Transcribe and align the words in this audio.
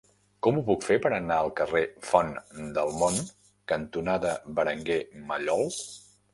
Com 0.45 0.55
ho 0.59 0.61
puc 0.69 0.85
fer 0.85 0.95
per 1.03 1.11
anar 1.17 1.37
al 1.41 1.49
carrer 1.59 1.83
Font 2.13 2.33
del 2.79 2.95
Mont 3.03 3.21
cantonada 3.75 4.35
Berenguer 4.61 5.01
Mallol? 5.31 5.75